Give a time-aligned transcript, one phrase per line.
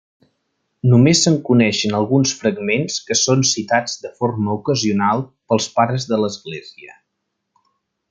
[0.93, 6.99] Només se'n coneixen alguns fragments que són citats de forma ocasional pels Pares de l'Església.